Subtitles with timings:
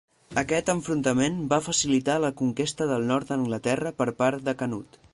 [0.41, 5.03] Aquest enfrontament va facilitar la conquesta del nord d'Anglaterra per part de Canut.